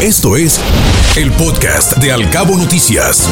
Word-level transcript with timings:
Esto 0.00 0.36
es 0.36 0.60
el 1.16 1.32
podcast 1.32 1.96
de 1.96 2.12
Alcabo 2.12 2.56
Noticias. 2.56 3.28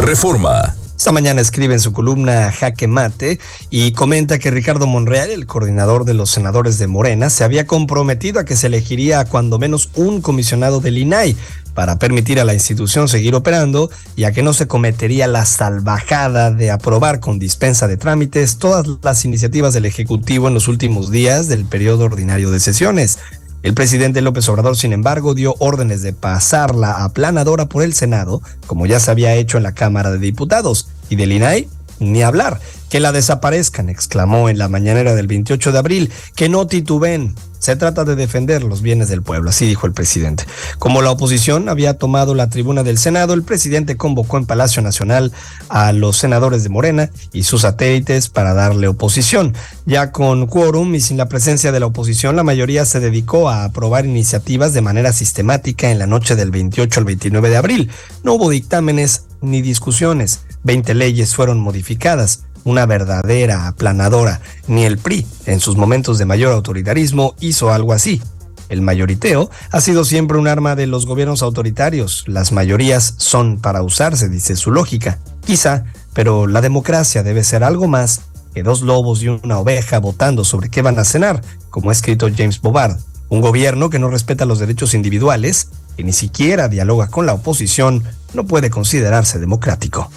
Reforma. 0.00 0.77
Esta 0.98 1.12
mañana 1.12 1.40
escribe 1.40 1.74
en 1.74 1.80
su 1.80 1.92
columna 1.92 2.50
Jaque 2.50 2.88
Mate 2.88 3.38
y 3.70 3.92
comenta 3.92 4.40
que 4.40 4.50
Ricardo 4.50 4.88
Monreal, 4.88 5.30
el 5.30 5.46
coordinador 5.46 6.04
de 6.04 6.12
los 6.12 6.28
senadores 6.28 6.76
de 6.78 6.88
Morena, 6.88 7.30
se 7.30 7.44
había 7.44 7.68
comprometido 7.68 8.40
a 8.40 8.44
que 8.44 8.56
se 8.56 8.66
elegiría 8.66 9.24
cuando 9.24 9.60
menos 9.60 9.90
un 9.94 10.20
comisionado 10.20 10.80
del 10.80 10.98
INAI 10.98 11.36
para 11.72 12.00
permitir 12.00 12.40
a 12.40 12.44
la 12.44 12.52
institución 12.52 13.06
seguir 13.06 13.36
operando 13.36 13.88
y 14.16 14.24
a 14.24 14.32
que 14.32 14.42
no 14.42 14.52
se 14.52 14.66
cometería 14.66 15.28
la 15.28 15.46
salvajada 15.46 16.50
de 16.50 16.72
aprobar 16.72 17.20
con 17.20 17.38
dispensa 17.38 17.86
de 17.86 17.96
trámites 17.96 18.58
todas 18.58 18.84
las 19.00 19.24
iniciativas 19.24 19.74
del 19.74 19.84
Ejecutivo 19.84 20.48
en 20.48 20.54
los 20.54 20.66
últimos 20.66 21.12
días 21.12 21.46
del 21.46 21.64
periodo 21.64 22.06
ordinario 22.06 22.50
de 22.50 22.58
sesiones. 22.58 23.20
El 23.68 23.74
presidente 23.74 24.22
López 24.22 24.48
Obrador, 24.48 24.78
sin 24.78 24.94
embargo, 24.94 25.34
dio 25.34 25.54
órdenes 25.58 26.00
de 26.00 26.14
pasarla 26.14 27.04
aplanadora 27.04 27.66
por 27.66 27.82
el 27.82 27.92
Senado, 27.92 28.40
como 28.66 28.86
ya 28.86 28.98
se 28.98 29.10
había 29.10 29.34
hecho 29.34 29.58
en 29.58 29.62
la 29.62 29.74
Cámara 29.74 30.10
de 30.10 30.16
Diputados, 30.16 30.88
y 31.10 31.16
del 31.16 31.32
INAI 31.32 31.68
ni 32.00 32.22
hablar. 32.22 32.60
Que 32.90 33.00
la 33.00 33.12
desaparezcan, 33.12 33.88
exclamó 33.88 34.48
en 34.48 34.58
la 34.58 34.68
mañanera 34.68 35.14
del 35.14 35.26
28 35.26 35.72
de 35.72 35.78
abril, 35.78 36.12
que 36.34 36.48
no 36.48 36.66
tituben, 36.66 37.34
se 37.58 37.74
trata 37.74 38.04
de 38.04 38.14
defender 38.14 38.62
los 38.62 38.82
bienes 38.82 39.08
del 39.08 39.22
pueblo, 39.22 39.50
así 39.50 39.66
dijo 39.66 39.86
el 39.86 39.92
presidente. 39.92 40.44
Como 40.78 41.02
la 41.02 41.10
oposición 41.10 41.68
había 41.68 41.98
tomado 41.98 42.34
la 42.34 42.48
tribuna 42.48 42.84
del 42.84 42.98
Senado, 42.98 43.34
el 43.34 43.42
presidente 43.42 43.96
convocó 43.96 44.38
en 44.38 44.46
Palacio 44.46 44.80
Nacional 44.80 45.32
a 45.68 45.92
los 45.92 46.16
senadores 46.16 46.62
de 46.62 46.68
Morena 46.68 47.10
y 47.32 47.42
sus 47.42 47.62
satélites 47.62 48.28
para 48.28 48.54
darle 48.54 48.86
oposición. 48.86 49.54
Ya 49.86 50.12
con 50.12 50.46
quórum 50.46 50.94
y 50.94 51.00
sin 51.00 51.16
la 51.16 51.28
presencia 51.28 51.72
de 51.72 51.80
la 51.80 51.86
oposición, 51.86 52.36
la 52.36 52.44
mayoría 52.44 52.84
se 52.84 53.00
dedicó 53.00 53.48
a 53.48 53.64
aprobar 53.64 54.06
iniciativas 54.06 54.72
de 54.72 54.80
manera 54.80 55.12
sistemática 55.12 55.90
en 55.90 55.98
la 55.98 56.06
noche 56.06 56.36
del 56.36 56.52
28 56.52 57.00
al 57.00 57.06
29 57.06 57.50
de 57.50 57.56
abril. 57.56 57.90
No 58.22 58.34
hubo 58.34 58.50
dictámenes 58.50 59.24
ni 59.40 59.62
discusiones. 59.62 60.40
Veinte 60.62 60.94
leyes 60.94 61.34
fueron 61.34 61.60
modificadas 61.60 62.44
una 62.64 62.86
verdadera 62.86 63.66
aplanadora. 63.66 64.40
Ni 64.66 64.84
el 64.84 64.98
PRI, 64.98 65.26
en 65.46 65.60
sus 65.60 65.76
momentos 65.76 66.18
de 66.18 66.26
mayor 66.26 66.52
autoritarismo, 66.52 67.34
hizo 67.40 67.72
algo 67.72 67.92
así. 67.92 68.20
El 68.68 68.82
mayoriteo 68.82 69.50
ha 69.70 69.80
sido 69.80 70.04
siempre 70.04 70.38
un 70.38 70.46
arma 70.46 70.76
de 70.76 70.86
los 70.86 71.06
gobiernos 71.06 71.42
autoritarios. 71.42 72.24
Las 72.26 72.52
mayorías 72.52 73.14
son 73.16 73.58
para 73.58 73.82
usarse, 73.82 74.28
dice 74.28 74.56
su 74.56 74.70
lógica. 74.70 75.18
Quizá, 75.46 75.84
pero 76.12 76.46
la 76.46 76.60
democracia 76.60 77.22
debe 77.22 77.44
ser 77.44 77.64
algo 77.64 77.88
más 77.88 78.20
que 78.54 78.62
dos 78.62 78.82
lobos 78.82 79.22
y 79.22 79.28
una 79.28 79.58
oveja 79.58 79.98
votando 80.00 80.44
sobre 80.44 80.68
qué 80.68 80.82
van 80.82 80.98
a 80.98 81.04
cenar, 81.04 81.42
como 81.70 81.90
ha 81.90 81.92
escrito 81.92 82.28
James 82.34 82.60
Bovard. 82.60 82.98
Un 83.30 83.40
gobierno 83.40 83.88
que 83.88 83.98
no 83.98 84.10
respeta 84.10 84.44
los 84.44 84.58
derechos 84.58 84.94
individuales, 84.94 85.68
que 85.96 86.04
ni 86.04 86.12
siquiera 86.12 86.68
dialoga 86.68 87.08
con 87.08 87.24
la 87.24 87.34
oposición, 87.34 88.04
no 88.34 88.46
puede 88.46 88.68
considerarse 88.68 89.38
democrático. 89.38 90.10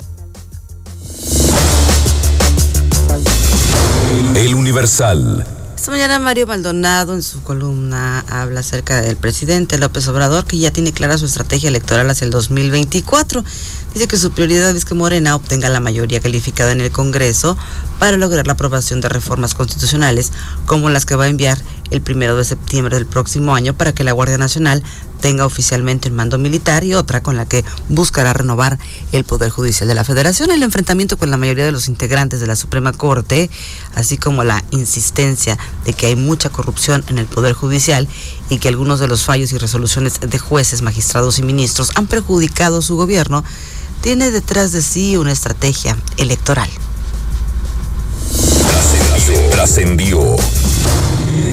Universal. 4.72 5.46
Esta 5.76 5.92
mañana 5.92 6.18
Mario 6.18 6.48
Maldonado 6.48 7.14
en 7.14 7.24
su 7.24 7.44
columna 7.44 8.24
habla 8.30 8.62
acerca 8.62 9.02
del 9.02 9.18
presidente 9.18 9.78
López 9.78 10.08
Obrador 10.08 10.46
que 10.46 10.58
ya 10.58 10.72
tiene 10.72 10.94
clara 10.94 11.18
su 11.18 11.26
estrategia 11.26 11.68
electoral 11.68 12.10
hacia 12.10 12.24
el 12.24 12.32
2024. 12.32 13.44
Dice 13.94 14.08
que 14.08 14.16
su 14.16 14.32
prioridad 14.32 14.74
es 14.74 14.86
que 14.86 14.94
Morena 14.94 15.36
obtenga 15.36 15.68
la 15.68 15.82
mayoría 15.82 16.22
calificada 16.22 16.72
en 16.72 16.80
el 16.80 16.90
Congreso 16.90 17.58
para 18.00 18.16
lograr 18.16 18.48
la 18.48 18.54
aprobación 18.54 19.02
de 19.02 19.10
reformas 19.10 19.56
constitucionales 19.56 20.32
como 20.66 20.90
las 20.90 21.06
que 21.06 21.18
va 21.18 21.26
a 21.26 21.28
enviar 21.28 21.58
el 21.90 22.02
primero 22.02 22.38
de 22.38 22.46
septiembre 22.46 22.96
del 22.96 23.08
próximo 23.08 23.54
año 23.54 23.74
para 23.74 23.92
que 23.92 24.06
la 24.06 24.14
Guardia 24.14 24.38
Nacional 24.38 24.84
tenga 25.22 25.46
oficialmente 25.46 26.10
el 26.10 26.14
mando 26.14 26.38
militar 26.38 26.84
y 26.84 26.94
otra 26.94 27.24
con 27.24 27.38
la 27.38 27.46
que 27.46 27.64
buscará 27.88 28.34
renovar 28.34 28.78
el 29.12 29.24
Poder 29.24 29.50
Judicial 29.50 29.88
de 29.88 29.96
la 29.96 30.04
Federación. 30.04 30.52
El 30.52 30.64
enfrentamiento 30.64 31.18
con 31.18 31.32
la 31.32 31.38
mayoría 31.38 31.64
de 31.64 31.72
los 31.72 31.88
integrantes 31.88 32.42
de 32.42 32.48
la 32.48 32.56
Suprema 32.56 32.92
Corte, 32.92 33.50
así 33.96 34.18
como 34.18 34.44
la 34.44 34.64
insistencia 34.72 35.58
de 35.86 35.94
que 35.94 36.08
hay 36.08 36.16
mucha 36.16 36.50
corrupción 36.50 37.06
en 37.08 37.20
el 37.20 37.28
Poder 37.28 37.54
Judicial 37.54 38.08
y 38.50 38.58
que 38.58 38.68
algunos 38.68 39.00
de 39.00 39.08
los 39.08 39.24
fallos 39.24 39.54
y 39.54 39.58
resoluciones 39.58 40.20
de 40.20 40.40
jueces, 40.40 40.82
magistrados 40.82 41.40
y 41.40 41.44
ministros 41.44 41.92
han 41.96 42.08
perjudicado 42.08 42.82
su 42.82 42.98
gobierno, 42.98 43.44
tiene 44.02 44.32
detrás 44.32 44.72
de 44.72 44.82
sí 44.82 45.16
una 45.16 45.32
estrategia 45.32 45.96
electoral. 46.18 46.70
Trascendió. 49.52 50.36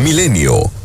Milenio. 0.01 0.78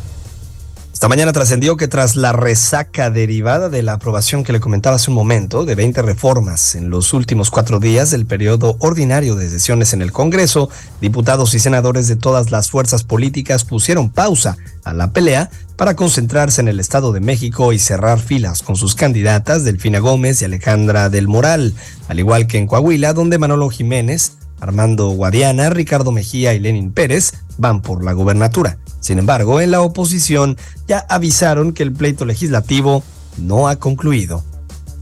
Esta 1.04 1.10
mañana 1.10 1.34
trascendió 1.34 1.76
que 1.76 1.86
tras 1.86 2.16
la 2.16 2.32
resaca 2.32 3.10
derivada 3.10 3.68
de 3.68 3.82
la 3.82 3.92
aprobación 3.92 4.42
que 4.42 4.54
le 4.54 4.60
comentaba 4.60 4.96
hace 4.96 5.10
un 5.10 5.16
momento 5.16 5.66
de 5.66 5.74
20 5.74 6.00
reformas 6.00 6.74
en 6.76 6.88
los 6.88 7.12
últimos 7.12 7.50
cuatro 7.50 7.78
días 7.78 8.10
del 8.10 8.24
periodo 8.24 8.78
ordinario 8.78 9.36
de 9.36 9.50
sesiones 9.50 9.92
en 9.92 10.00
el 10.00 10.12
Congreso, 10.12 10.70
diputados 11.02 11.52
y 11.52 11.58
senadores 11.58 12.08
de 12.08 12.16
todas 12.16 12.50
las 12.50 12.70
fuerzas 12.70 13.04
políticas 13.04 13.66
pusieron 13.66 14.08
pausa 14.08 14.56
a 14.82 14.94
la 14.94 15.12
pelea 15.12 15.50
para 15.76 15.94
concentrarse 15.94 16.62
en 16.62 16.68
el 16.68 16.80
Estado 16.80 17.12
de 17.12 17.20
México 17.20 17.74
y 17.74 17.78
cerrar 17.78 18.18
filas 18.18 18.62
con 18.62 18.76
sus 18.76 18.94
candidatas 18.94 19.62
Delfina 19.62 19.98
Gómez 19.98 20.40
y 20.40 20.46
Alejandra 20.46 21.10
del 21.10 21.28
Moral, 21.28 21.74
al 22.08 22.18
igual 22.18 22.46
que 22.46 22.56
en 22.56 22.66
Coahuila, 22.66 23.12
donde 23.12 23.36
Manolo 23.36 23.68
Jiménez, 23.68 24.38
Armando 24.60 25.08
Guadiana, 25.10 25.70
Ricardo 25.70 26.12
Mejía 26.12 26.54
y 26.54 26.60
Lenin 26.60 26.92
Pérez 26.92 27.32
van 27.58 27.82
por 27.82 28.04
la 28.04 28.12
gobernatura. 28.12 28.78
Sin 29.00 29.18
embargo, 29.18 29.60
en 29.60 29.70
la 29.70 29.82
oposición 29.82 30.56
ya 30.88 31.04
avisaron 31.08 31.72
que 31.72 31.82
el 31.82 31.92
pleito 31.92 32.24
legislativo 32.24 33.02
no 33.36 33.68
ha 33.68 33.76
concluido. 33.76 34.42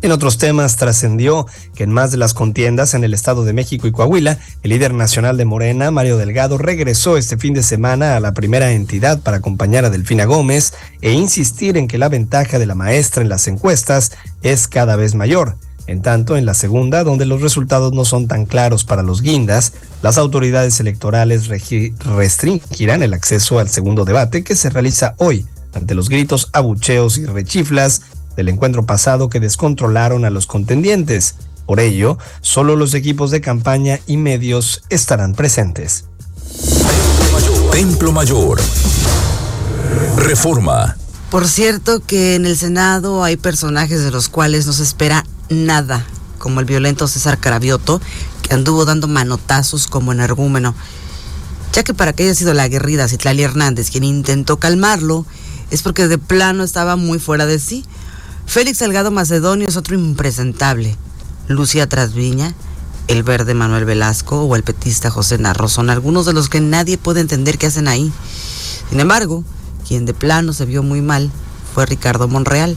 En 0.02 0.10
otros 0.10 0.36
temas 0.36 0.76
trascendió 0.76 1.46
que 1.76 1.84
en 1.84 1.92
más 1.92 2.10
de 2.10 2.16
las 2.16 2.34
contiendas 2.34 2.94
en 2.94 3.04
el 3.04 3.14
Estado 3.14 3.44
de 3.44 3.52
México 3.52 3.86
y 3.86 3.92
Coahuila, 3.92 4.36
el 4.64 4.70
líder 4.70 4.94
nacional 4.94 5.36
de 5.36 5.44
Morena, 5.44 5.92
Mario 5.92 6.16
Delgado, 6.16 6.58
regresó 6.58 7.16
este 7.16 7.38
fin 7.38 7.54
de 7.54 7.62
semana 7.62 8.16
a 8.16 8.20
la 8.20 8.32
primera 8.32 8.72
entidad 8.72 9.20
para 9.20 9.36
acompañar 9.36 9.84
a 9.84 9.90
Delfina 9.90 10.24
Gómez 10.24 10.74
e 11.02 11.12
insistir 11.12 11.76
en 11.76 11.86
que 11.86 11.98
la 11.98 12.08
ventaja 12.08 12.58
de 12.58 12.66
la 12.66 12.74
maestra 12.74 13.22
en 13.22 13.28
las 13.28 13.46
encuestas 13.46 14.10
es 14.42 14.66
cada 14.66 14.96
vez 14.96 15.14
mayor. 15.14 15.56
En 15.86 16.00
tanto, 16.00 16.36
en 16.36 16.46
la 16.46 16.54
segunda, 16.54 17.02
donde 17.02 17.26
los 17.26 17.42
resultados 17.42 17.92
no 17.92 18.04
son 18.04 18.28
tan 18.28 18.46
claros 18.46 18.84
para 18.84 19.02
los 19.02 19.20
guindas, 19.20 19.72
las 20.00 20.16
autoridades 20.16 20.78
electorales 20.80 21.48
restringirán 21.48 23.02
el 23.02 23.14
acceso 23.14 23.58
al 23.58 23.68
segundo 23.68 24.04
debate 24.04 24.44
que 24.44 24.54
se 24.54 24.70
realiza 24.70 25.14
hoy, 25.18 25.46
ante 25.74 25.94
los 25.94 26.08
gritos, 26.08 26.50
abucheos 26.52 27.18
y 27.18 27.26
rechiflas 27.26 28.02
del 28.36 28.48
encuentro 28.48 28.86
pasado 28.86 29.28
que 29.28 29.40
descontrolaron 29.40 30.24
a 30.24 30.30
los 30.30 30.46
contendientes. 30.46 31.34
Por 31.66 31.80
ello, 31.80 32.18
solo 32.40 32.76
los 32.76 32.94
equipos 32.94 33.30
de 33.30 33.40
campaña 33.40 34.00
y 34.06 34.16
medios 34.16 34.82
estarán 34.88 35.34
presentes. 35.34 36.04
Templo 37.72 38.12
Mayor. 38.12 38.60
Reforma. 40.16 40.96
Por 41.30 41.48
cierto 41.48 42.00
que 42.00 42.34
en 42.34 42.44
el 42.44 42.58
Senado 42.58 43.24
hay 43.24 43.36
personajes 43.36 44.04
de 44.04 44.10
los 44.10 44.28
cuales 44.28 44.66
no 44.66 44.74
se 44.74 44.82
espera 44.82 45.24
nada, 45.48 46.04
como 46.38 46.60
el 46.60 46.66
violento 46.66 47.08
César 47.08 47.38
Carabioto, 47.38 48.00
que 48.42 48.54
anduvo 48.54 48.84
dando 48.84 49.08
manotazos 49.08 49.86
como 49.86 50.12
energúmeno, 50.12 50.74
ya 51.72 51.82
que 51.82 51.94
para 51.94 52.12
que 52.12 52.24
haya 52.24 52.34
sido 52.34 52.52
la 52.54 52.64
aguerrida 52.64 53.08
Citlali 53.08 53.42
Hernández 53.42 53.90
quien 53.90 54.04
intentó 54.04 54.58
calmarlo, 54.58 55.24
es 55.70 55.82
porque 55.82 56.08
de 56.08 56.18
plano 56.18 56.64
estaba 56.64 56.96
muy 56.96 57.18
fuera 57.18 57.46
de 57.46 57.58
sí. 57.58 57.84
Félix 58.46 58.78
Salgado 58.78 59.10
Macedonio 59.10 59.66
es 59.66 59.76
otro 59.76 59.94
impresentable. 59.94 60.96
Lucía 61.48 61.88
Trasviña, 61.88 62.54
el 63.08 63.22
verde 63.22 63.54
Manuel 63.54 63.84
Velasco 63.84 64.42
o 64.42 64.54
el 64.54 64.62
petista 64.62 65.10
José 65.10 65.38
Narro 65.38 65.68
son 65.68 65.90
algunos 65.90 66.26
de 66.26 66.32
los 66.32 66.48
que 66.48 66.60
nadie 66.60 66.98
puede 66.98 67.20
entender 67.20 67.58
qué 67.58 67.66
hacen 67.66 67.88
ahí. 67.88 68.12
Sin 68.90 69.00
embargo, 69.00 69.44
quien 69.86 70.04
de 70.04 70.14
plano 70.14 70.52
se 70.52 70.66
vio 70.66 70.82
muy 70.82 71.00
mal 71.00 71.30
fue 71.74 71.86
Ricardo 71.86 72.28
Monreal, 72.28 72.76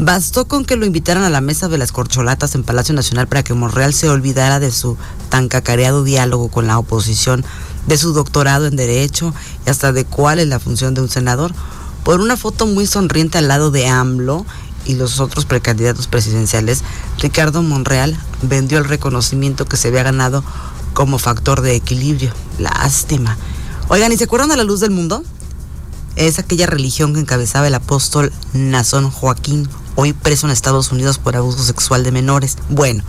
Bastó 0.00 0.46
con 0.46 0.64
que 0.64 0.76
lo 0.76 0.86
invitaran 0.86 1.24
a 1.24 1.30
la 1.30 1.40
mesa 1.40 1.66
de 1.66 1.76
las 1.76 1.90
corcholatas 1.90 2.54
en 2.54 2.62
Palacio 2.62 2.94
Nacional 2.94 3.26
para 3.26 3.42
que 3.42 3.52
Monreal 3.52 3.92
se 3.92 4.08
olvidara 4.08 4.60
de 4.60 4.70
su 4.70 4.96
tan 5.28 5.48
cacareado 5.48 6.04
diálogo 6.04 6.50
con 6.50 6.68
la 6.68 6.78
oposición, 6.78 7.44
de 7.88 7.98
su 7.98 8.12
doctorado 8.12 8.66
en 8.66 8.76
Derecho 8.76 9.34
y 9.66 9.70
hasta 9.70 9.92
de 9.92 10.04
cuál 10.04 10.38
es 10.38 10.46
la 10.46 10.60
función 10.60 10.94
de 10.94 11.00
un 11.00 11.08
senador, 11.08 11.52
por 12.04 12.20
una 12.20 12.36
foto 12.36 12.66
muy 12.66 12.86
sonriente 12.86 13.38
al 13.38 13.48
lado 13.48 13.72
de 13.72 13.88
AMLO 13.88 14.46
y 14.84 14.94
los 14.94 15.18
otros 15.18 15.46
precandidatos 15.46 16.06
presidenciales, 16.06 16.82
Ricardo 17.18 17.62
Monreal 17.62 18.16
vendió 18.42 18.78
el 18.78 18.84
reconocimiento 18.84 19.66
que 19.66 19.76
se 19.76 19.88
había 19.88 20.04
ganado 20.04 20.44
como 20.94 21.18
factor 21.18 21.60
de 21.60 21.74
equilibrio. 21.74 22.32
Lástima. 22.60 23.36
Oigan, 23.88 24.12
¿y 24.12 24.16
se 24.16 24.24
acuerdan 24.24 24.50
de 24.50 24.56
la 24.58 24.64
luz 24.64 24.78
del 24.78 24.92
mundo? 24.92 25.24
Es 26.14 26.38
aquella 26.38 26.66
religión 26.66 27.14
que 27.14 27.20
encabezaba 27.20 27.66
el 27.66 27.74
apóstol 27.74 28.32
Nazón 28.52 29.10
Joaquín 29.10 29.68
hoy 30.00 30.12
preso 30.12 30.46
en 30.46 30.52
Estados 30.52 30.92
Unidos 30.92 31.18
por 31.18 31.34
abuso 31.34 31.64
sexual 31.64 32.04
de 32.04 32.12
menores. 32.12 32.56
Bueno, 32.68 33.02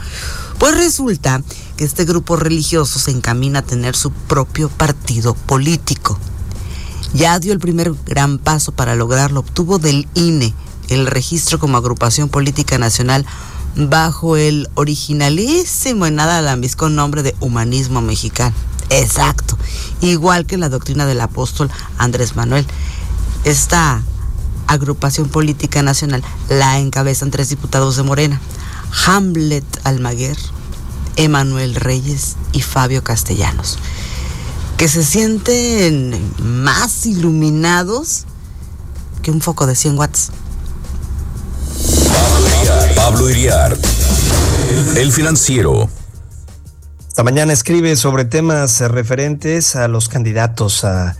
pues 0.57 0.75
resulta 0.75 1.39
que 1.77 1.83
este 1.83 2.03
grupo 2.03 2.36
religioso 2.36 2.97
se 2.97 3.12
encamina 3.12 3.59
a 3.59 3.62
tener 3.62 3.95
su 3.95 4.12
propio 4.12 4.69
partido 4.69 5.36
político. 5.36 6.18
ya 7.13 7.38
dio 7.38 7.53
el 7.53 7.59
primer 7.59 7.94
gran 8.07 8.39
paso 8.39 8.71
para 8.71 8.95
lograrlo. 8.95 9.41
Obtuvo 9.41 9.77
del 9.77 10.07
INE 10.15 10.51
el 10.88 11.06
registro 11.06 11.59
como 11.59 11.77
agrupación 11.77 12.27
política 12.27 12.80
nacional 12.80 13.24
bajo 13.75 14.35
el 14.35 14.68
originalísimo 14.74 16.07
y 16.07 16.12
nada 16.12 16.42
lambisco 16.42 16.89
nombre 16.89 17.21
de 17.21 17.35
humanismo 17.39 18.01
mexicano. 18.01 18.56
Exacto, 18.89 19.59
igual 20.01 20.47
que 20.47 20.57
la 20.57 20.69
doctrina 20.69 21.06
del 21.06 21.21
apóstol 21.21 21.69
Andrés 22.00 22.35
Manuel. 22.35 22.65
Esta 23.44 24.01
agrupación 24.69 25.30
política 25.30 25.81
nacional 25.81 26.24
la 26.48 26.77
encabezan 26.77 27.31
tres 27.31 27.50
diputados 27.50 27.98
de 27.98 28.04
Morena, 28.04 28.39
Hamlet 29.06 29.66
Almaguer, 29.83 30.38
Emanuel 31.16 31.75
Reyes 31.75 32.36
y 32.54 32.62
Fabio 32.62 33.04
Castellanos, 33.04 33.80
que 34.77 34.88
se 34.88 35.04
sienten 35.04 36.33
más 36.38 37.06
iluminados 37.07 38.25
que 39.24 39.31
un 39.31 39.42
foco 39.42 39.66
de 39.66 39.75
100 39.75 39.98
watts. 39.98 40.31
Pablo 42.95 43.30
Iriar, 43.30 43.75
el 44.95 45.12
financiero. 45.12 45.89
Esta 47.07 47.24
mañana 47.24 47.54
escribe 47.54 47.95
sobre 47.95 48.24
temas 48.24 48.80
referentes 48.81 49.75
a 49.75 49.88
los 49.88 50.10
candidatos 50.10 50.83
a, 50.83 51.18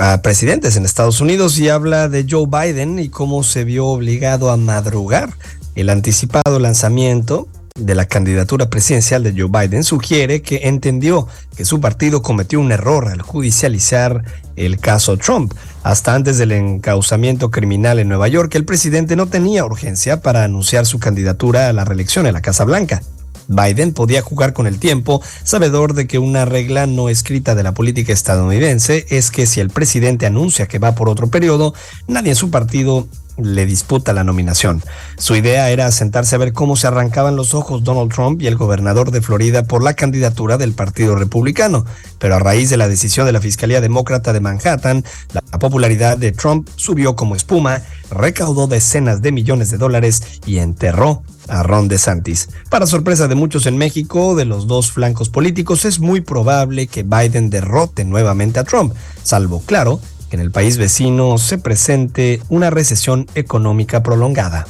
a, 0.00 0.22
presidentes 0.22 0.76
en 0.76 0.84
Estados 0.84 1.20
Unidos 1.20 1.58
y 1.58 1.68
habla 1.68 2.08
de 2.08 2.26
Joe 2.28 2.46
Biden 2.46 2.98
y 2.98 3.08
cómo 3.08 3.42
se 3.42 3.64
vio 3.64 3.86
obligado 3.86 4.50
a 4.50 4.56
madrugar. 4.56 5.30
El 5.74 5.90
anticipado 5.90 6.58
lanzamiento 6.58 7.48
de 7.78 7.94
la 7.94 8.06
candidatura 8.06 8.68
presidencial 8.68 9.22
de 9.22 9.34
Joe 9.36 9.48
Biden 9.48 9.84
sugiere 9.84 10.42
que 10.42 10.62
entendió 10.64 11.28
que 11.56 11.64
su 11.64 11.80
partido 11.80 12.22
cometió 12.22 12.60
un 12.60 12.72
error 12.72 13.08
al 13.08 13.22
judicializar 13.22 14.24
el 14.56 14.78
caso 14.78 15.16
Trump. 15.16 15.54
Hasta 15.82 16.14
antes 16.14 16.38
del 16.38 16.52
encauzamiento 16.52 17.50
criminal 17.50 17.98
en 17.98 18.08
Nueva 18.08 18.28
York, 18.28 18.54
el 18.56 18.64
presidente 18.64 19.16
no 19.16 19.26
tenía 19.26 19.64
urgencia 19.64 20.20
para 20.20 20.44
anunciar 20.44 20.86
su 20.86 20.98
candidatura 20.98 21.68
a 21.68 21.72
la 21.72 21.84
reelección 21.84 22.26
en 22.26 22.34
la 22.34 22.42
Casa 22.42 22.64
Blanca. 22.64 23.02
Biden 23.48 23.92
podía 23.92 24.22
jugar 24.22 24.52
con 24.52 24.66
el 24.66 24.78
tiempo, 24.78 25.22
sabedor 25.42 25.94
de 25.94 26.06
que 26.06 26.18
una 26.18 26.44
regla 26.44 26.86
no 26.86 27.08
escrita 27.08 27.54
de 27.54 27.62
la 27.62 27.72
política 27.72 28.12
estadounidense 28.12 29.06
es 29.08 29.30
que 29.30 29.46
si 29.46 29.60
el 29.60 29.70
presidente 29.70 30.26
anuncia 30.26 30.68
que 30.68 30.78
va 30.78 30.94
por 30.94 31.08
otro 31.08 31.28
periodo, 31.28 31.74
nadie 32.06 32.30
en 32.30 32.36
su 32.36 32.50
partido 32.50 33.08
le 33.38 33.66
disputa 33.66 34.12
la 34.12 34.24
nominación. 34.24 34.82
Su 35.16 35.36
idea 35.36 35.70
era 35.70 35.90
sentarse 35.90 36.34
a 36.34 36.38
ver 36.38 36.52
cómo 36.52 36.76
se 36.76 36.86
arrancaban 36.86 37.36
los 37.36 37.54
ojos 37.54 37.84
Donald 37.84 38.12
Trump 38.12 38.42
y 38.42 38.46
el 38.46 38.56
gobernador 38.56 39.10
de 39.10 39.22
Florida 39.22 39.64
por 39.64 39.82
la 39.82 39.94
candidatura 39.94 40.58
del 40.58 40.72
Partido 40.72 41.14
Republicano, 41.14 41.84
pero 42.18 42.36
a 42.36 42.38
raíz 42.38 42.70
de 42.70 42.76
la 42.76 42.88
decisión 42.88 43.26
de 43.26 43.32
la 43.32 43.40
Fiscalía 43.40 43.80
Demócrata 43.80 44.32
de 44.32 44.40
Manhattan, 44.40 45.04
la 45.32 45.58
popularidad 45.58 46.18
de 46.18 46.32
Trump 46.32 46.68
subió 46.76 47.16
como 47.16 47.36
espuma, 47.36 47.82
recaudó 48.10 48.66
decenas 48.66 49.22
de 49.22 49.32
millones 49.32 49.70
de 49.70 49.78
dólares 49.78 50.22
y 50.46 50.58
enterró 50.58 51.22
a 51.48 51.62
Ron 51.62 51.88
DeSantis. 51.88 52.50
Para 52.68 52.86
sorpresa 52.86 53.28
de 53.28 53.34
muchos 53.34 53.66
en 53.66 53.76
México, 53.76 54.34
de 54.34 54.44
los 54.44 54.66
dos 54.66 54.92
flancos 54.92 55.28
políticos, 55.28 55.84
es 55.84 55.98
muy 55.98 56.20
probable 56.20 56.86
que 56.86 57.02
Biden 57.02 57.50
derrote 57.50 58.04
nuevamente 58.04 58.58
a 58.58 58.64
Trump, 58.64 58.94
salvo, 59.22 59.62
claro, 59.64 60.00
que 60.28 60.36
en 60.36 60.42
el 60.42 60.50
país 60.50 60.76
vecino 60.76 61.38
se 61.38 61.58
presente 61.58 62.42
una 62.48 62.70
recesión 62.70 63.26
económica 63.34 64.02
prolongada. 64.02 64.66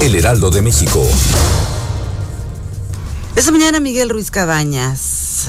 El 0.00 0.14
Heraldo 0.14 0.50
de 0.50 0.62
México. 0.62 1.06
Esta 3.36 3.50
mañana 3.50 3.80
Miguel 3.80 4.10
Ruiz 4.10 4.30
Cabañas 4.30 5.48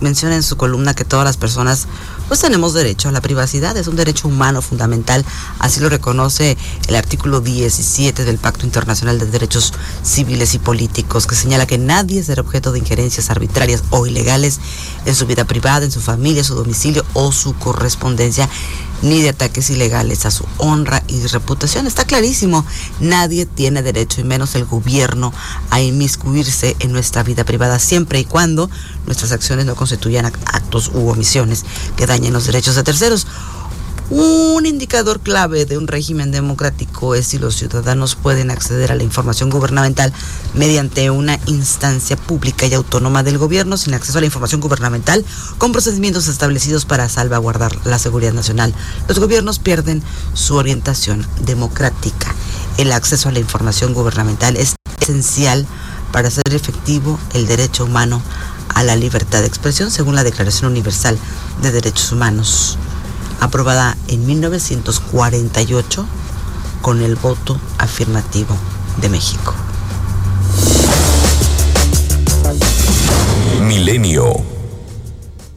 menciona 0.00 0.34
en 0.34 0.42
su 0.42 0.56
columna 0.56 0.94
que 0.94 1.04
todas 1.04 1.24
las 1.24 1.36
personas 1.36 1.86
pues 2.28 2.40
tenemos 2.40 2.74
derecho 2.74 3.08
a 3.08 3.12
la 3.12 3.22
privacidad, 3.22 3.76
es 3.76 3.88
un 3.88 3.96
derecho 3.96 4.28
humano 4.28 4.60
fundamental, 4.60 5.24
así 5.58 5.80
lo 5.80 5.88
reconoce 5.88 6.58
el 6.86 6.94
artículo 6.94 7.40
17 7.40 8.24
del 8.24 8.36
Pacto 8.36 8.66
Internacional 8.66 9.18
de 9.18 9.26
Derechos 9.26 9.72
Civiles 10.02 10.54
y 10.54 10.58
Políticos, 10.58 11.26
que 11.26 11.34
señala 11.34 11.66
que 11.66 11.78
nadie 11.78 12.22
será 12.22 12.42
objeto 12.42 12.70
de 12.70 12.80
injerencias 12.80 13.30
arbitrarias 13.30 13.82
o 13.90 14.06
ilegales 14.06 14.60
en 15.06 15.14
su 15.14 15.26
vida 15.26 15.44
privada, 15.44 15.86
en 15.86 15.90
su 15.90 16.00
familia, 16.00 16.44
su 16.44 16.54
domicilio 16.54 17.04
o 17.14 17.32
su 17.32 17.54
correspondencia, 17.54 18.48
ni 19.02 19.22
de 19.22 19.30
ataques 19.30 19.70
ilegales 19.70 20.26
a 20.26 20.30
su 20.30 20.44
honra 20.58 21.02
y 21.08 21.26
reputación. 21.26 21.86
Está 21.86 22.04
clarísimo, 22.04 22.64
nadie 23.00 23.46
tiene 23.46 23.82
derecho, 23.82 24.20
y 24.20 24.24
menos 24.24 24.54
el 24.54 24.64
gobierno, 24.64 25.32
a 25.70 25.80
inmiscuirse 25.80 26.76
en 26.80 26.92
nuestra 26.92 27.22
vida 27.22 27.44
privada 27.44 27.78
siempre 27.78 28.20
y 28.20 28.24
cuando 28.24 28.70
nuestras 29.06 29.32
acciones 29.32 29.66
no 29.66 29.74
constituyan 29.74 30.26
actos 30.26 30.90
u 30.94 31.08
omisiones 31.08 31.64
que 31.96 32.06
dañen 32.06 32.32
los 32.32 32.46
derechos 32.46 32.74
de 32.76 32.82
terceros. 32.82 33.26
Un 34.10 34.64
indicador 34.64 35.20
clave 35.20 35.66
de 35.66 35.76
un 35.76 35.86
régimen 35.86 36.30
democrático 36.30 37.14
es 37.14 37.26
si 37.26 37.38
los 37.38 37.56
ciudadanos 37.56 38.14
pueden 38.14 38.50
acceder 38.50 38.90
a 38.90 38.94
la 38.94 39.02
información 39.02 39.50
gubernamental 39.50 40.14
mediante 40.54 41.10
una 41.10 41.38
instancia 41.44 42.16
pública 42.16 42.66
y 42.66 42.72
autónoma 42.72 43.22
del 43.22 43.36
gobierno 43.36 43.76
sin 43.76 43.92
acceso 43.92 44.16
a 44.16 44.22
la 44.22 44.26
información 44.26 44.62
gubernamental 44.62 45.26
con 45.58 45.72
procedimientos 45.72 46.26
establecidos 46.26 46.86
para 46.86 47.10
salvaguardar 47.10 47.76
la 47.84 47.98
seguridad 47.98 48.32
nacional. 48.32 48.74
Los 49.08 49.18
gobiernos 49.18 49.58
pierden 49.58 50.02
su 50.32 50.54
orientación 50.54 51.26
democrática. 51.44 52.34
El 52.78 52.92
acceso 52.92 53.28
a 53.28 53.32
la 53.32 53.40
información 53.40 53.92
gubernamental 53.92 54.56
es 54.56 54.74
esencial 55.02 55.66
para 56.12 56.28
hacer 56.28 56.54
efectivo 56.54 57.20
el 57.34 57.46
derecho 57.46 57.84
humano 57.84 58.22
a 58.74 58.84
la 58.84 58.96
libertad 58.96 59.40
de 59.40 59.48
expresión 59.48 59.90
según 59.90 60.14
la 60.14 60.24
Declaración 60.24 60.70
Universal 60.70 61.18
de 61.60 61.72
Derechos 61.72 62.10
Humanos 62.10 62.78
aprobada 63.40 63.96
en 64.08 64.26
1948 64.26 66.06
con 66.82 67.02
el 67.02 67.16
voto 67.16 67.58
afirmativo 67.78 68.56
de 69.00 69.08
México. 69.08 69.54
Milenio. 73.62 74.57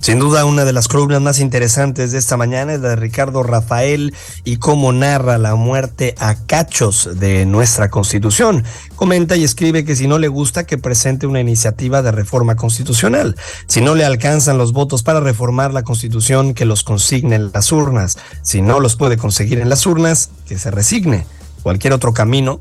Sin 0.01 0.17
duda, 0.17 0.45
una 0.45 0.65
de 0.65 0.73
las 0.73 0.87
columnas 0.87 1.21
más 1.21 1.39
interesantes 1.39 2.11
de 2.11 2.17
esta 2.17 2.35
mañana 2.35 2.73
es 2.73 2.81
la 2.81 2.89
de 2.89 2.95
Ricardo 2.95 3.43
Rafael 3.43 4.15
y 4.43 4.57
cómo 4.57 4.91
narra 4.91 5.37
la 5.37 5.53
muerte 5.53 6.15
a 6.17 6.33
cachos 6.33 7.19
de 7.19 7.45
nuestra 7.45 7.91
Constitución. 7.91 8.63
Comenta 8.95 9.35
y 9.35 9.43
escribe 9.43 9.85
que 9.85 9.95
si 9.95 10.07
no 10.07 10.17
le 10.17 10.27
gusta 10.27 10.65
que 10.65 10.79
presente 10.79 11.27
una 11.27 11.39
iniciativa 11.39 12.01
de 12.01 12.11
reforma 12.11 12.55
constitucional, 12.55 13.35
si 13.67 13.81
no 13.81 13.93
le 13.93 14.03
alcanzan 14.03 14.57
los 14.57 14.73
votos 14.73 15.03
para 15.03 15.19
reformar 15.19 15.71
la 15.71 15.83
Constitución, 15.83 16.55
que 16.55 16.65
los 16.65 16.83
consigne 16.83 17.35
en 17.35 17.51
las 17.51 17.71
urnas, 17.71 18.17
si 18.41 18.63
no 18.63 18.79
los 18.79 18.95
puede 18.95 19.17
conseguir 19.17 19.59
en 19.59 19.69
las 19.69 19.85
urnas, 19.85 20.31
que 20.47 20.57
se 20.57 20.71
resigne. 20.71 21.27
Cualquier 21.61 21.93
otro 21.93 22.11
camino 22.11 22.59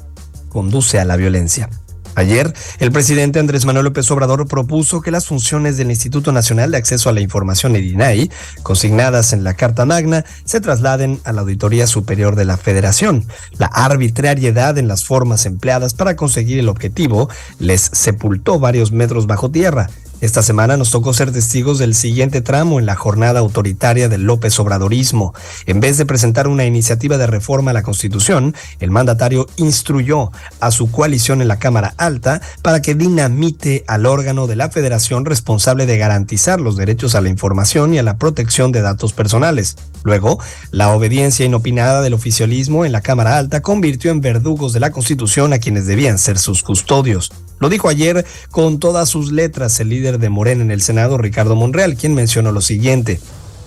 conduce 0.50 1.00
a 1.00 1.06
la 1.06 1.16
violencia. 1.16 1.70
Ayer, 2.14 2.52
el 2.78 2.92
presidente 2.92 3.38
Andrés 3.38 3.64
Manuel 3.64 3.84
López 3.86 4.10
Obrador 4.10 4.46
propuso 4.46 5.00
que 5.00 5.10
las 5.10 5.26
funciones 5.26 5.76
del 5.76 5.90
Instituto 5.90 6.32
Nacional 6.32 6.70
de 6.70 6.78
Acceso 6.78 7.08
a 7.08 7.12
la 7.12 7.20
Información, 7.20 7.76
el 7.76 7.86
INAI, 7.86 8.30
consignadas 8.62 9.32
en 9.32 9.44
la 9.44 9.54
Carta 9.54 9.86
Magna, 9.86 10.24
se 10.44 10.60
trasladen 10.60 11.20
a 11.24 11.32
la 11.32 11.42
Auditoría 11.42 11.86
Superior 11.86 12.36
de 12.36 12.44
la 12.44 12.56
Federación. 12.56 13.26
La 13.58 13.66
arbitrariedad 13.66 14.76
en 14.78 14.88
las 14.88 15.04
formas 15.04 15.46
empleadas 15.46 15.94
para 15.94 16.16
conseguir 16.16 16.58
el 16.58 16.68
objetivo 16.68 17.28
les 17.58 17.80
sepultó 17.80 18.58
varios 18.58 18.92
metros 18.92 19.26
bajo 19.26 19.50
tierra. 19.50 19.88
Esta 20.20 20.42
semana 20.42 20.76
nos 20.76 20.90
tocó 20.90 21.14
ser 21.14 21.32
testigos 21.32 21.78
del 21.78 21.94
siguiente 21.94 22.42
tramo 22.42 22.78
en 22.78 22.84
la 22.84 22.94
jornada 22.94 23.40
autoritaria 23.40 24.10
del 24.10 24.24
López 24.24 24.60
Obradorismo. 24.60 25.32
En 25.64 25.80
vez 25.80 25.96
de 25.96 26.04
presentar 26.04 26.46
una 26.46 26.66
iniciativa 26.66 27.16
de 27.16 27.26
reforma 27.26 27.70
a 27.70 27.74
la 27.74 27.82
Constitución, 27.82 28.54
el 28.80 28.90
mandatario 28.90 29.46
instruyó 29.56 30.30
a 30.60 30.72
su 30.72 30.90
coalición 30.90 31.40
en 31.40 31.48
la 31.48 31.58
Cámara 31.58 31.94
Alta 31.96 32.42
para 32.60 32.82
que 32.82 32.94
dinamite 32.94 33.82
al 33.86 34.04
órgano 34.04 34.46
de 34.46 34.56
la 34.56 34.68
Federación 34.68 35.24
responsable 35.24 35.86
de 35.86 35.96
garantizar 35.96 36.60
los 36.60 36.76
derechos 36.76 37.14
a 37.14 37.22
la 37.22 37.30
información 37.30 37.94
y 37.94 37.98
a 37.98 38.02
la 38.02 38.18
protección 38.18 38.72
de 38.72 38.82
datos 38.82 39.14
personales. 39.14 39.76
Luego, 40.02 40.38
la 40.70 40.90
obediencia 40.90 41.46
inopinada 41.46 42.02
del 42.02 42.12
oficialismo 42.12 42.84
en 42.84 42.92
la 42.92 43.00
Cámara 43.00 43.38
Alta 43.38 43.62
convirtió 43.62 44.10
en 44.10 44.20
verdugos 44.20 44.74
de 44.74 44.80
la 44.80 44.90
Constitución 44.90 45.54
a 45.54 45.58
quienes 45.60 45.86
debían 45.86 46.18
ser 46.18 46.36
sus 46.36 46.62
custodios. 46.62 47.32
Lo 47.60 47.68
dijo 47.68 47.90
ayer 47.90 48.24
con 48.50 48.78
todas 48.78 49.10
sus 49.10 49.32
letras 49.32 49.78
el 49.80 49.90
líder 49.90 50.09
de 50.18 50.30
Morena 50.30 50.62
en 50.62 50.70
el 50.70 50.82
Senado, 50.82 51.18
Ricardo 51.18 51.56
Monreal, 51.56 51.96
quien 51.96 52.14
mencionó 52.14 52.52
lo 52.52 52.60
siguiente. 52.60 53.20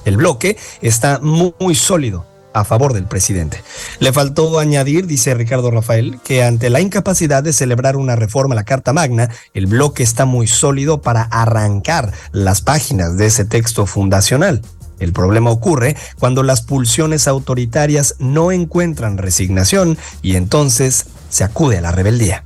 El 0.05 0.17
bloque 0.17 0.57
está 0.81 1.19
muy, 1.19 1.75
sólido 1.75 2.25
a 2.53 2.63
favor 2.63 2.93
del 2.93 3.05
presidente. 3.05 3.63
Le 3.99 4.13
faltó 4.13 4.59
añadir, 4.59 5.07
dice 5.07 5.33
Ricardo 5.33 5.71
Rafael, 5.71 6.19
que 6.23 6.43
ante 6.43 6.69
la 6.69 6.81
incapacidad 6.81 7.41
de 7.41 7.53
celebrar 7.53 7.95
una 7.95 8.15
reforma 8.15 8.53
a 8.53 8.57
la 8.57 8.63
Carta 8.63 8.93
Magna, 8.93 9.29
el 9.53 9.65
bloque 9.65 10.03
está 10.03 10.25
muy 10.25 10.47
sólido 10.47 11.01
para 11.01 11.23
arrancar 11.23 12.11
las 12.31 12.61
páginas 12.61 13.17
de 13.17 13.27
ese 13.27 13.45
texto 13.45 13.85
fundacional. 13.85 14.61
El 14.99 15.13
problema 15.13 15.49
ocurre 15.49 15.95
cuando 16.19 16.43
las 16.43 16.61
pulsiones 16.61 17.27
autoritarias 17.27 18.15
no 18.19 18.51
encuentran 18.51 19.17
resignación 19.17 19.97
y 20.21 20.35
entonces 20.35 21.07
se 21.29 21.43
acude 21.43 21.79
a 21.79 21.81
la 21.81 21.91
rebeldía. 21.91 22.45